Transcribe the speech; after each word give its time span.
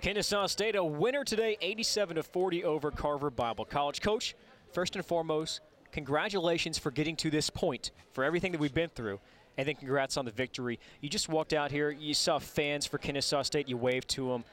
Kennesaw 0.00 0.46
State 0.46 0.76
a 0.76 0.84
winner 0.84 1.24
today, 1.24 1.56
87 1.60 2.16
to 2.16 2.22
40 2.22 2.62
over 2.62 2.92
Carver 2.92 3.30
Bible 3.30 3.64
College. 3.64 4.00
Coach, 4.00 4.36
first 4.72 4.94
and 4.94 5.04
foremost, 5.04 5.60
congratulations 5.90 6.78
for 6.78 6.92
getting 6.92 7.16
to 7.16 7.30
this 7.30 7.50
point, 7.50 7.90
for 8.12 8.22
everything 8.22 8.52
that 8.52 8.60
we've 8.60 8.72
been 8.72 8.90
through, 8.90 9.18
and 9.56 9.66
then 9.66 9.74
congrats 9.74 10.16
on 10.16 10.24
the 10.24 10.30
victory. 10.30 10.78
You 11.00 11.08
just 11.08 11.28
walked 11.28 11.52
out 11.52 11.72
here, 11.72 11.90
you 11.90 12.14
saw 12.14 12.38
fans 12.38 12.86
for 12.86 12.98
Kennesaw 12.98 13.42
State, 13.42 13.68
you 13.68 13.76
waved 13.76 14.08
to 14.10 14.28
them. 14.28 14.44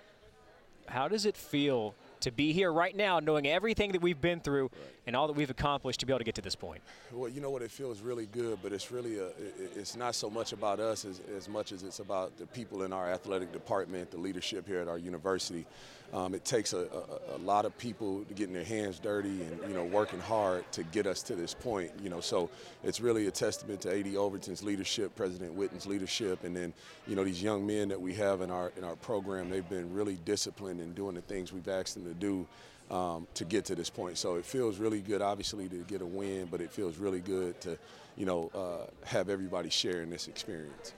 How 0.88 1.08
does 1.08 1.28
it 1.28 1.38
feel 1.38 1.94
to 2.22 2.32
be 2.32 2.54
here 2.54 2.72
right 2.72 2.96
now, 2.96 3.20
knowing 3.20 3.48
everything 3.48 3.92
that 3.92 4.02
we've 4.02 4.20
been 4.20 4.40
through 4.40 4.64
right. 4.64 4.82
and 5.08 5.16
all 5.16 5.28
that 5.28 5.36
we've 5.36 5.50
accomplished 5.50 6.00
to 6.00 6.06
be 6.06 6.14
able 6.14 6.20
to 6.20 6.26
get 6.26 6.36
to 6.36 6.42
this 6.42 6.56
point? 6.56 6.82
Well, 7.12 7.30
you 7.30 7.42
know 7.42 7.50
what? 7.50 7.62
It 7.62 7.72
feels 7.72 8.02
really 8.02 8.26
good, 8.28 8.60
but 8.62 8.74
it's 8.74 8.92
really 8.92 9.20
a, 9.20 9.30
it's 9.76 9.96
not 9.96 10.16
so 10.16 10.30
much 10.30 10.54
about 10.54 10.80
us 10.80 11.06
as, 11.06 11.22
as 11.36 11.48
much 11.48 11.72
as 11.72 11.84
it's 11.84 12.00
about 12.00 12.38
the 12.38 12.46
people 12.48 12.84
in 12.84 12.94
our 12.94 13.12
athletic 13.12 13.52
department, 13.52 14.12
the 14.12 14.18
leadership 14.18 14.68
here 14.68 14.80
at 14.80 14.88
our 14.88 14.98
university. 14.98 15.66
Um, 16.14 16.34
it 16.34 16.46
takes 16.46 16.74
a, 16.74 16.88
a, 17.32 17.36
a, 17.36 17.40
lot 17.40 17.66
of 17.66 17.78
people 17.78 18.24
getting 18.36 18.54
their 18.54 18.64
hands 18.64 19.00
dirty 19.00 19.42
and 19.42 19.60
you 19.68 19.74
know 19.74 19.84
working 19.84 20.20
hard 20.20 20.72
to 20.72 20.84
get 20.84 21.08
us 21.08 21.24
to 21.24 21.36
this 21.36 21.54
point. 21.54 21.92
You 22.02 22.10
know, 22.10 22.22
so 22.22 22.50
it's 22.84 23.02
really 23.02 23.28
a 23.28 23.32
testament 23.32 23.82
to 23.82 23.92
A.D. 23.92 24.16
Overton's 24.16 24.64
leadership, 24.64 25.16
President 25.16 25.54
Whitten's 25.54 25.86
leadership, 25.86 26.44
and 26.44 26.56
then 26.56 26.74
you 27.08 27.16
know 27.16 27.24
these 27.24 27.42
young 27.42 27.66
men 27.66 27.90
that 27.90 28.00
we 28.00 28.14
have 28.14 28.42
in 28.42 28.52
our 28.52 28.72
in 28.78 28.84
our 28.84 28.96
program. 28.96 29.50
They've 29.50 29.68
been 29.68 29.94
really 29.94 30.18
disciplined 30.26 30.80
in 30.80 30.94
doing 30.94 31.16
the 31.16 31.22
things 31.22 31.52
we've 31.52 31.68
asked 31.68 31.96
them 31.96 32.06
to 32.06 32.14
do. 32.16 32.48
Um, 32.92 33.26
to 33.34 33.46
get 33.46 33.66
to 33.66 33.74
this 33.74 33.90
point. 33.90 34.16
So 34.16 34.36
it 34.36 34.46
feels 34.46 34.78
really 34.78 35.02
good, 35.02 35.20
obviously, 35.20 35.68
to 35.70 35.78
get 35.88 36.04
a 36.04 36.06
win, 36.06 36.48
but 36.52 36.62
it 36.62 36.72
feels 36.72 36.98
really 36.98 37.20
good 37.20 37.60
to, 37.62 37.80
you 38.16 38.28
know, 38.28 38.52
uh, 38.54 39.08
have 39.08 39.28
everybody 39.28 39.72
sharing 39.72 40.12
this 40.12 40.28
experience. 40.28 40.94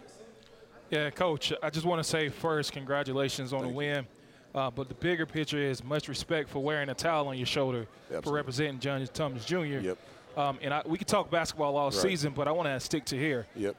Yeah, 0.89 1.09
Coach, 1.11 1.53
I 1.63 1.69
just 1.69 1.85
want 1.85 2.03
to 2.03 2.03
say 2.03 2.27
first, 2.27 2.73
congratulations 2.73 3.53
on 3.53 3.61
Thank 3.61 3.71
the 3.71 3.77
win. 3.77 4.07
Uh, 4.55 4.71
but 4.71 4.87
the 4.87 4.95
bigger 4.95 5.25
picture 5.25 5.59
is 5.59 5.83
much 5.83 6.07
respect 6.07 6.49
for 6.49 6.59
wearing 6.59 6.89
a 6.89 6.93
towel 6.93 7.27
on 7.27 7.37
your 7.37 7.45
shoulder 7.45 7.85
Absolutely. 8.05 8.29
for 8.29 8.35
representing 8.35 8.79
John 8.79 9.07
Thompson 9.13 9.45
Jr. 9.45 9.79
Yep. 9.79 9.97
Um, 10.35 10.59
and 10.61 10.73
I, 10.73 10.81
we 10.85 10.97
could 10.97 11.07
talk 11.07 11.29
basketball 11.29 11.77
all 11.77 11.85
right. 11.85 11.93
season, 11.93 12.33
but 12.33 12.47
I 12.47 12.51
want 12.51 12.67
to 12.67 12.79
stick 12.79 13.05
to 13.05 13.17
here. 13.17 13.45
Yep. 13.55 13.75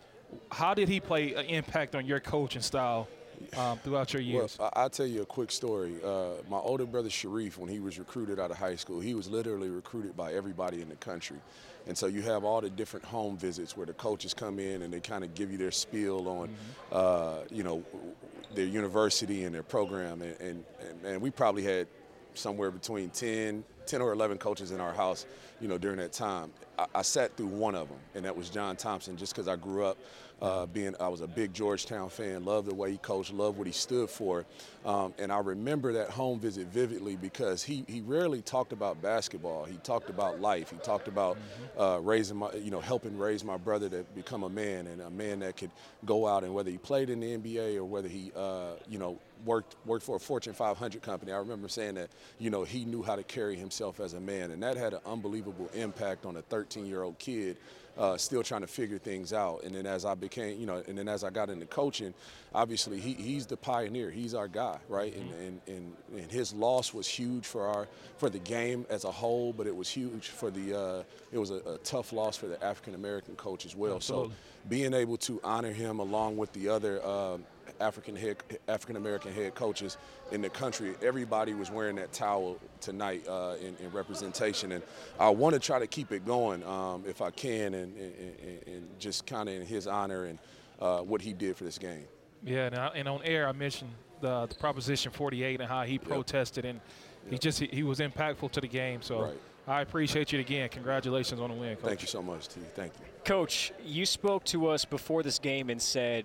How 0.50 0.74
did 0.74 0.88
he 0.88 1.00
play 1.00 1.34
an 1.34 1.46
impact 1.46 1.94
on 1.94 2.06
your 2.06 2.20
coaching 2.20 2.62
style 2.62 3.08
um, 3.56 3.78
throughout 3.78 4.12
your 4.12 4.22
years? 4.22 4.56
Well, 4.58 4.72
I'll 4.74 4.90
tell 4.90 5.06
you 5.06 5.22
a 5.22 5.26
quick 5.26 5.50
story. 5.50 5.94
Uh, 6.04 6.34
my 6.48 6.58
older 6.58 6.86
brother 6.86 7.08
Shareef, 7.08 7.56
when 7.56 7.68
he 7.68 7.80
was 7.80 7.98
recruited 7.98 8.38
out 8.38 8.50
of 8.50 8.58
high 8.58 8.76
school, 8.76 9.00
he 9.00 9.14
was 9.14 9.28
literally 9.28 9.68
recruited 9.68 10.16
by 10.16 10.34
everybody 10.34 10.82
in 10.82 10.88
the 10.88 10.96
country. 10.96 11.38
And 11.86 11.96
so 11.96 12.06
you 12.06 12.22
have 12.22 12.44
all 12.44 12.60
the 12.60 12.68
different 12.68 13.06
home 13.06 13.38
visits 13.38 13.76
where 13.76 13.86
the 13.86 13.94
coaches 13.94 14.34
come 14.34 14.58
in 14.58 14.82
and 14.82 14.92
they 14.92 15.00
kind 15.00 15.24
of 15.24 15.34
give 15.34 15.50
you 15.50 15.56
their 15.56 15.70
spiel 15.70 16.28
on, 16.28 16.48
mm-hmm. 16.48 16.56
uh, 16.92 17.38
you 17.50 17.62
know, 17.62 17.82
their 18.54 18.66
university 18.66 19.44
and 19.44 19.54
their 19.54 19.62
program. 19.62 20.20
And, 20.22 20.36
and, 20.40 20.64
and, 21.04 21.22
we 21.22 21.30
probably 21.30 21.62
had 21.62 21.86
somewhere 22.34 22.70
between 22.70 23.10
10, 23.10 23.64
10 23.88 24.02
or 24.02 24.12
11 24.12 24.38
coaches 24.38 24.70
in 24.70 24.80
our 24.80 24.92
house, 24.92 25.26
you 25.60 25.68
know, 25.68 25.78
during 25.78 25.96
that 25.98 26.12
time. 26.12 26.52
I, 26.78 26.86
I 26.96 27.02
sat 27.02 27.36
through 27.36 27.46
one 27.46 27.74
of 27.74 27.88
them, 27.88 27.98
and 28.14 28.24
that 28.24 28.36
was 28.36 28.50
John 28.50 28.76
Thompson, 28.76 29.16
just 29.16 29.34
because 29.34 29.48
I 29.48 29.56
grew 29.56 29.84
up 29.84 29.98
uh, 30.40 30.66
being, 30.66 30.94
I 31.00 31.08
was 31.08 31.20
a 31.20 31.26
big 31.26 31.52
Georgetown 31.52 32.10
fan, 32.10 32.44
loved 32.44 32.68
the 32.68 32.74
way 32.74 32.92
he 32.92 32.98
coached, 32.98 33.32
loved 33.32 33.58
what 33.58 33.66
he 33.66 33.72
stood 33.72 34.08
for. 34.08 34.46
Um, 34.84 35.12
and 35.18 35.32
I 35.32 35.38
remember 35.38 35.94
that 35.94 36.10
home 36.10 36.38
visit 36.38 36.68
vividly 36.68 37.16
because 37.16 37.64
he, 37.64 37.84
he 37.88 38.00
rarely 38.02 38.40
talked 38.40 38.72
about 38.72 39.02
basketball. 39.02 39.64
He 39.64 39.76
talked 39.78 40.10
about 40.10 40.40
life. 40.40 40.70
He 40.70 40.76
talked 40.78 41.08
about 41.08 41.36
mm-hmm. 41.36 41.80
uh, 41.80 41.98
raising 41.98 42.36
my, 42.36 42.52
you 42.52 42.70
know, 42.70 42.80
helping 42.80 43.18
raise 43.18 43.42
my 43.42 43.56
brother 43.56 43.88
to 43.88 44.04
become 44.14 44.44
a 44.44 44.48
man 44.48 44.86
and 44.86 45.00
a 45.00 45.10
man 45.10 45.40
that 45.40 45.56
could 45.56 45.72
go 46.04 46.26
out 46.26 46.44
and 46.44 46.54
whether 46.54 46.70
he 46.70 46.78
played 46.78 47.10
in 47.10 47.20
the 47.20 47.36
NBA 47.36 47.76
or 47.76 47.84
whether 47.84 48.08
he, 48.08 48.30
uh, 48.36 48.74
you 48.88 48.98
know, 48.98 49.18
worked 49.44 49.76
worked 49.84 50.04
for 50.04 50.16
a 50.16 50.20
Fortune 50.20 50.52
500 50.52 51.02
company. 51.02 51.32
I 51.32 51.38
remember 51.38 51.68
saying 51.68 51.94
that, 51.94 52.10
you 52.38 52.50
know, 52.50 52.64
he 52.64 52.84
knew 52.84 53.02
how 53.02 53.16
to 53.16 53.22
carry 53.22 53.56
himself 53.56 53.77
as 53.80 54.14
a 54.14 54.20
man, 54.20 54.50
and 54.50 54.62
that 54.62 54.76
had 54.76 54.92
an 54.92 55.00
unbelievable 55.06 55.70
impact 55.74 56.26
on 56.26 56.36
a 56.36 56.42
13-year-old 56.42 57.18
kid 57.18 57.56
uh, 57.98 58.16
still 58.16 58.42
trying 58.42 58.60
to 58.60 58.66
figure 58.66 58.98
things 58.98 59.32
out. 59.32 59.64
And 59.64 59.74
then 59.74 59.84
as 59.84 60.04
I 60.04 60.14
became, 60.14 60.58
you 60.58 60.66
know, 60.66 60.82
and 60.86 60.96
then 60.96 61.08
as 61.08 61.24
I 61.24 61.30
got 61.30 61.50
into 61.50 61.66
coaching, 61.66 62.14
obviously 62.54 63.00
he, 63.00 63.14
he's 63.14 63.46
the 63.46 63.56
pioneer. 63.56 64.10
He's 64.10 64.34
our 64.34 64.46
guy, 64.46 64.78
right? 64.88 65.14
And, 65.14 65.32
and, 65.34 65.60
and, 65.66 65.96
and, 66.16 66.30
his 66.30 66.54
loss 66.54 66.94
was 66.94 67.08
huge 67.08 67.44
for 67.44 67.66
our 67.66 67.88
for 68.16 68.30
the 68.30 68.38
game 68.38 68.86
as 68.88 69.04
a 69.04 69.10
whole, 69.10 69.52
but 69.52 69.66
it 69.66 69.74
was 69.74 69.88
huge 69.88 70.28
for 70.28 70.50
the 70.50 70.78
uh, 70.78 71.02
it 71.32 71.38
was 71.38 71.50
a, 71.50 71.56
a, 71.66 71.78
tough 71.78 72.12
loss 72.12 72.36
for 72.36 72.46
the 72.46 72.62
African 72.62 72.94
American 72.94 73.34
coach 73.34 73.66
as 73.66 73.74
well. 73.74 73.96
Absolutely. 73.96 74.30
So 74.30 74.34
being 74.68 74.94
able 74.94 75.16
to 75.18 75.40
honor 75.42 75.72
him 75.72 75.98
along 75.98 76.36
with 76.36 76.52
the 76.52 76.68
other. 76.68 77.00
Uh, 77.04 77.38
African 77.80 78.16
head, 78.16 78.36
African 78.66 78.96
American 78.96 79.32
head 79.32 79.54
coaches 79.54 79.96
in 80.32 80.40
the 80.40 80.50
country. 80.50 80.94
Everybody 81.02 81.54
was 81.54 81.70
wearing 81.70 81.96
that 81.96 82.12
towel 82.12 82.58
tonight 82.80 83.26
uh, 83.28 83.54
in, 83.60 83.76
in, 83.84 83.90
representation, 83.92 84.72
and 84.72 84.82
I 85.18 85.30
want 85.30 85.54
to 85.54 85.60
try 85.60 85.78
to 85.78 85.86
keep 85.86 86.12
it 86.12 86.26
going 86.26 86.64
um, 86.64 87.04
if 87.06 87.22
I 87.22 87.30
can, 87.30 87.74
and, 87.74 87.96
and, 87.96 88.62
and 88.66 88.88
just 88.98 89.26
kind 89.26 89.48
of 89.48 89.54
in 89.54 89.66
his 89.66 89.86
honor 89.86 90.24
and 90.24 90.38
uh, 90.80 91.00
what 91.00 91.20
he 91.20 91.32
did 91.32 91.56
for 91.56 91.64
this 91.64 91.78
game. 91.78 92.04
Yeah, 92.44 92.66
and, 92.66 92.74
I, 92.76 92.86
and 92.94 93.08
on 93.08 93.22
air 93.24 93.48
I 93.48 93.52
mentioned 93.52 93.90
the, 94.20 94.46
the, 94.46 94.54
Proposition 94.54 95.12
48 95.12 95.60
and 95.60 95.68
how 95.68 95.82
he 95.82 95.98
protested, 95.98 96.64
yep. 96.64 96.74
and 96.74 96.80
he 97.26 97.32
yep. 97.32 97.40
just 97.40 97.60
he, 97.60 97.66
he, 97.66 97.82
was 97.82 97.98
impactful 98.00 98.50
to 98.52 98.60
the 98.60 98.68
game. 98.68 99.02
So. 99.02 99.22
Right. 99.22 99.34
I 99.68 99.82
appreciate 99.82 100.32
you 100.32 100.40
again. 100.40 100.70
Congratulations 100.70 101.38
on 101.42 101.50
the 101.50 101.54
win, 101.54 101.76
Coach. 101.76 101.84
Thank 101.84 102.00
you 102.00 102.08
so 102.08 102.22
much, 102.22 102.48
T. 102.48 102.60
Thank 102.74 102.94
you. 102.98 103.04
Coach, 103.22 103.70
you 103.84 104.06
spoke 104.06 104.44
to 104.44 104.68
us 104.68 104.86
before 104.86 105.22
this 105.22 105.38
game 105.38 105.68
and 105.68 105.80
said 105.80 106.24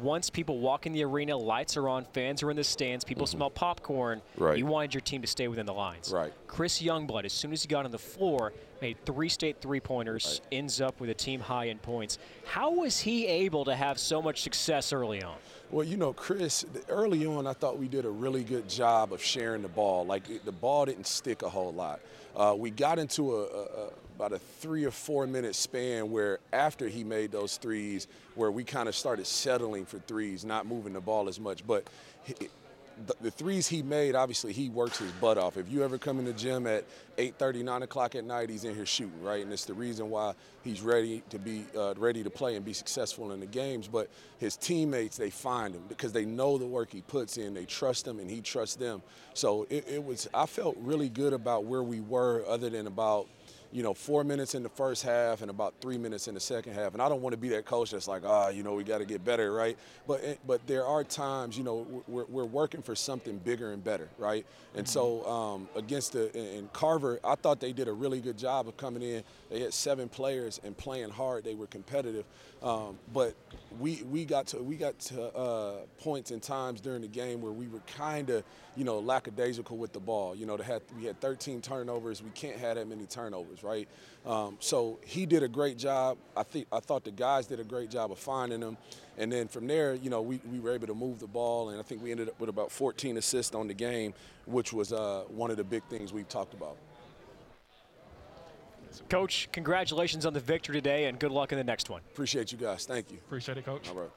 once 0.00 0.28
people 0.30 0.58
walk 0.58 0.86
in 0.86 0.92
the 0.92 1.04
arena, 1.04 1.36
lights 1.36 1.76
are 1.76 1.88
on, 1.88 2.04
fans 2.04 2.42
are 2.42 2.50
in 2.50 2.56
the 2.56 2.64
stands, 2.64 3.04
people 3.04 3.26
mm-hmm. 3.26 3.36
smell 3.36 3.50
popcorn. 3.50 4.20
Right. 4.36 4.58
You 4.58 4.66
wanted 4.66 4.94
your 4.94 5.00
team 5.00 5.20
to 5.22 5.28
stay 5.28 5.48
within 5.48 5.66
the 5.66 5.74
lines. 5.74 6.12
Right. 6.12 6.32
Chris 6.46 6.82
Youngblood, 6.82 7.24
as 7.24 7.32
soon 7.32 7.52
as 7.52 7.62
he 7.62 7.68
got 7.68 7.84
on 7.84 7.90
the 7.90 7.98
floor, 7.98 8.52
made 8.82 8.96
three 9.04 9.28
state 9.28 9.60
three 9.60 9.80
pointers, 9.80 10.40
right. 10.44 10.58
ends 10.58 10.80
up 10.80 11.00
with 11.00 11.10
a 11.10 11.14
team 11.14 11.40
high 11.40 11.66
in 11.66 11.78
points. 11.78 12.18
How 12.46 12.72
was 12.72 12.98
he 12.98 13.26
able 13.26 13.64
to 13.66 13.74
have 13.74 13.98
so 13.98 14.20
much 14.20 14.42
success 14.42 14.92
early 14.92 15.22
on? 15.22 15.36
Well, 15.70 15.84
you 15.84 15.96
know, 15.96 16.12
Chris, 16.12 16.64
early 16.88 17.26
on, 17.26 17.46
I 17.46 17.52
thought 17.52 17.78
we 17.78 17.88
did 17.88 18.04
a 18.04 18.10
really 18.10 18.42
good 18.42 18.68
job 18.68 19.12
of 19.12 19.22
sharing 19.22 19.62
the 19.62 19.68
ball. 19.68 20.06
Like 20.06 20.44
the 20.44 20.52
ball 20.52 20.86
didn't 20.86 21.06
stick 21.06 21.42
a 21.42 21.48
whole 21.48 21.72
lot. 21.72 22.00
Uh, 22.34 22.54
we 22.56 22.70
got 22.70 22.98
into 22.98 23.34
a, 23.36 23.42
a, 23.42 23.90
about 24.18 24.32
a 24.32 24.38
three 24.38 24.84
or 24.84 24.90
four 24.90 25.28
minute 25.28 25.54
span 25.54 26.10
where 26.10 26.40
after 26.52 26.88
he 26.88 27.04
made 27.04 27.30
those 27.30 27.56
threes, 27.56 28.08
where 28.34 28.50
we 28.50 28.64
kind 28.64 28.88
of 28.88 28.96
started 28.96 29.24
settling 29.24 29.86
for 29.86 30.00
threes, 30.00 30.44
not 30.44 30.66
moving 30.66 30.92
the 30.92 31.00
ball 31.00 31.28
as 31.28 31.38
much. 31.38 31.64
But 31.64 31.86
the, 33.06 33.14
the, 33.20 33.30
threes 33.30 33.68
he 33.68 33.80
made, 33.80 34.16
obviously 34.16 34.52
he 34.52 34.70
works 34.70 34.98
his 34.98 35.12
butt 35.12 35.38
off. 35.38 35.56
If 35.56 35.70
you 35.70 35.84
ever 35.84 35.98
come 35.98 36.18
in 36.18 36.24
the 36.24 36.32
gym 36.32 36.66
at 36.66 36.84
8:30, 37.16 37.62
9 37.62 37.82
o'clock 37.84 38.16
at 38.16 38.24
night, 38.24 38.50
he's 38.50 38.64
in 38.64 38.74
here 38.74 38.86
shooting, 38.86 39.22
right? 39.22 39.40
And 39.40 39.52
it's 39.52 39.66
the 39.66 39.74
reason 39.74 40.10
why 40.10 40.34
he's 40.64 40.80
ready 40.80 41.22
to 41.30 41.38
be 41.38 41.64
uh, 41.76 41.94
ready 41.96 42.24
to 42.24 42.30
play 42.30 42.56
and 42.56 42.64
be 42.64 42.72
successful 42.72 43.30
in 43.30 43.38
the 43.38 43.46
games. 43.46 43.86
But 43.86 44.10
his 44.38 44.56
teammates, 44.56 45.16
they 45.16 45.30
find 45.30 45.76
him 45.76 45.84
because 45.88 46.12
they 46.12 46.24
know 46.24 46.58
the 46.58 46.66
work 46.66 46.90
he 46.90 47.02
puts 47.02 47.36
in. 47.36 47.54
They 47.54 47.66
trust 47.66 48.04
him, 48.04 48.18
and 48.18 48.28
he 48.28 48.40
trusts 48.40 48.74
them. 48.74 49.00
So 49.34 49.68
it, 49.70 49.86
it 49.88 50.04
was. 50.04 50.28
I 50.34 50.46
felt 50.46 50.76
really 50.80 51.08
good 51.08 51.32
about 51.32 51.66
where 51.66 51.84
we 51.84 52.00
were, 52.00 52.44
other 52.48 52.68
than 52.68 52.88
about 52.88 53.28
you 53.70 53.82
know, 53.82 53.92
four 53.92 54.24
minutes 54.24 54.54
in 54.54 54.62
the 54.62 54.68
first 54.68 55.02
half 55.02 55.42
and 55.42 55.50
about 55.50 55.74
three 55.80 55.98
minutes 55.98 56.26
in 56.26 56.34
the 56.34 56.40
second 56.40 56.72
half. 56.72 56.94
And 56.94 57.02
I 57.02 57.08
don't 57.08 57.20
want 57.20 57.34
to 57.34 57.36
be 57.36 57.50
that 57.50 57.66
coach 57.66 57.90
that's 57.90 58.08
like, 58.08 58.22
ah, 58.24 58.46
oh, 58.46 58.48
you 58.50 58.62
know, 58.62 58.74
we 58.74 58.84
got 58.84 58.98
to 58.98 59.04
get 59.04 59.24
better, 59.24 59.52
right? 59.52 59.76
But 60.06 60.20
eh, 60.24 60.34
but 60.46 60.66
there 60.66 60.86
are 60.86 61.04
times, 61.04 61.58
you 61.58 61.64
know, 61.64 62.02
we're, 62.06 62.24
we're 62.24 62.44
working 62.44 62.80
for 62.80 62.94
something 62.94 63.38
bigger 63.38 63.72
and 63.72 63.84
better, 63.84 64.08
right? 64.16 64.46
And 64.74 64.86
mm-hmm. 64.86 64.92
so 64.92 65.26
um, 65.26 65.68
against 65.76 66.12
the 66.12 66.34
and 66.36 66.72
Carver, 66.72 67.20
I 67.22 67.34
thought 67.34 67.60
they 67.60 67.72
did 67.72 67.88
a 67.88 67.92
really 67.92 68.20
good 68.20 68.38
job 68.38 68.68
of 68.68 68.76
coming 68.76 69.02
in. 69.02 69.22
They 69.50 69.60
had 69.60 69.74
seven 69.74 70.08
players 70.08 70.60
and 70.64 70.76
playing 70.76 71.10
hard. 71.10 71.44
They 71.44 71.54
were 71.54 71.66
competitive, 71.66 72.24
um, 72.62 72.98
but 73.12 73.34
we 73.78 74.02
we 74.10 74.24
got 74.24 74.46
to 74.48 74.62
we 74.62 74.76
got 74.76 74.98
to 75.00 75.24
uh, 75.36 75.76
points 76.00 76.30
and 76.30 76.42
times 76.42 76.80
during 76.80 77.02
the 77.02 77.08
game 77.08 77.42
where 77.42 77.52
we 77.52 77.68
were 77.68 77.82
kind 77.96 78.30
of 78.30 78.44
you 78.76 78.84
know 78.84 78.98
lackadaisical 78.98 79.76
with 79.76 79.92
the 79.92 80.00
ball. 80.00 80.34
You 80.34 80.46
know, 80.46 80.56
had, 80.56 80.82
we 80.96 81.04
had 81.04 81.20
13 81.20 81.60
turnovers. 81.60 82.22
We 82.22 82.30
can't 82.30 82.56
have 82.56 82.76
that 82.76 82.88
many 82.88 83.06
turnovers 83.06 83.57
right? 83.62 83.88
Um, 84.26 84.56
so 84.60 84.98
he 85.04 85.26
did 85.26 85.42
a 85.42 85.48
great 85.48 85.78
job. 85.78 86.18
I 86.36 86.42
think 86.42 86.66
I 86.72 86.80
thought 86.80 87.04
the 87.04 87.10
guys 87.10 87.46
did 87.46 87.60
a 87.60 87.64
great 87.64 87.90
job 87.90 88.12
of 88.12 88.18
finding 88.18 88.60
him, 88.60 88.76
and 89.16 89.32
then 89.32 89.48
from 89.48 89.66
there, 89.66 89.94
you 89.94 90.10
know, 90.10 90.22
we, 90.22 90.40
we 90.50 90.60
were 90.60 90.72
able 90.72 90.86
to 90.86 90.94
move 90.94 91.18
the 91.18 91.26
ball, 91.26 91.70
and 91.70 91.78
I 91.78 91.82
think 91.82 92.02
we 92.02 92.10
ended 92.10 92.28
up 92.28 92.38
with 92.40 92.48
about 92.48 92.70
14 92.70 93.16
assists 93.16 93.54
on 93.54 93.68
the 93.68 93.74
game, 93.74 94.14
which 94.46 94.72
was 94.72 94.92
uh, 94.92 95.24
one 95.28 95.50
of 95.50 95.56
the 95.56 95.64
big 95.64 95.82
things 95.84 96.12
we've 96.12 96.28
talked 96.28 96.54
about. 96.54 96.76
Coach, 99.08 99.48
congratulations 99.52 100.26
on 100.26 100.32
the 100.32 100.40
victory 100.40 100.74
today, 100.74 101.06
and 101.06 101.18
good 101.18 101.30
luck 101.30 101.52
in 101.52 101.58
the 101.58 101.64
next 101.64 101.88
one. 101.90 102.02
Appreciate 102.12 102.52
you 102.52 102.58
guys. 102.58 102.84
Thank 102.84 103.10
you. 103.10 103.18
Appreciate 103.18 103.58
it, 103.58 103.64
Coach. 103.64 103.88
All 103.88 103.94
right. 103.94 104.10